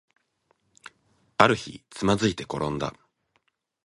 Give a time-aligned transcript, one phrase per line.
[1.37, 2.91] ある日、つまずいてころんだ